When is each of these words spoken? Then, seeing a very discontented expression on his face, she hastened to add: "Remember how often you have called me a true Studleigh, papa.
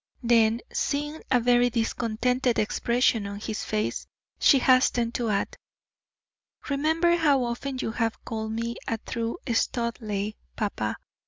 Then, 0.23 0.61
seeing 0.73 1.21
a 1.29 1.39
very 1.39 1.69
discontented 1.69 2.57
expression 2.57 3.27
on 3.27 3.39
his 3.39 3.63
face, 3.63 4.07
she 4.39 4.57
hastened 4.57 5.13
to 5.13 5.29
add: 5.29 5.55
"Remember 6.71 7.15
how 7.17 7.43
often 7.43 7.77
you 7.77 7.91
have 7.91 8.25
called 8.25 8.51
me 8.53 8.77
a 8.87 8.97
true 8.97 9.37
Studleigh, 9.53 10.33
papa. 10.55 10.97